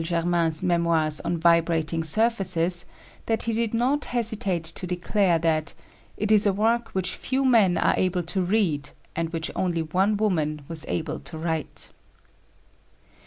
[0.03, 2.87] Germain's memoirs on vibrating surfaces
[3.27, 5.75] that he did not hesitate to declare that
[6.17, 10.17] "it is a work which few men are able to read and which only one
[10.17, 11.89] woman was able to write."